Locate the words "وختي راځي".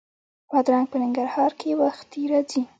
1.81-2.61